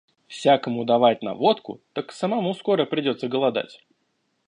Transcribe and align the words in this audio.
Всякому 0.27 0.83
давать 0.83 1.21
на 1.21 1.33
водку, 1.35 1.79
так 1.93 2.11
самому 2.11 2.55
скоро 2.55 2.85
придется 2.85 3.27
голодать». 3.27 3.85